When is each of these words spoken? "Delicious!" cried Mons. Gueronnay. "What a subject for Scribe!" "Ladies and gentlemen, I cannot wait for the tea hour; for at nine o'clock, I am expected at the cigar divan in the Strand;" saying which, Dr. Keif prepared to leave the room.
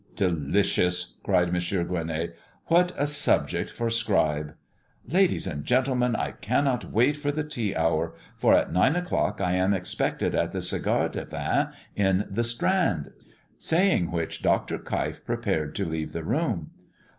"Delicious!" 0.15 1.19
cried 1.21 1.51
Mons. 1.53 1.69
Gueronnay. 1.69 2.31
"What 2.65 2.91
a 2.97 3.05
subject 3.05 3.69
for 3.69 3.91
Scribe!" 3.91 4.55
"Ladies 5.07 5.45
and 5.45 5.63
gentlemen, 5.63 6.15
I 6.15 6.31
cannot 6.31 6.85
wait 6.91 7.15
for 7.17 7.31
the 7.31 7.43
tea 7.43 7.75
hour; 7.75 8.15
for 8.35 8.55
at 8.55 8.73
nine 8.73 8.95
o'clock, 8.95 9.39
I 9.39 9.51
am 9.53 9.75
expected 9.75 10.33
at 10.33 10.53
the 10.53 10.61
cigar 10.63 11.07
divan 11.07 11.73
in 11.95 12.25
the 12.31 12.43
Strand;" 12.43 13.11
saying 13.59 14.09
which, 14.09 14.41
Dr. 14.41 14.79
Keif 14.79 15.23
prepared 15.23 15.75
to 15.75 15.85
leave 15.85 16.13
the 16.13 16.23
room. 16.23 16.71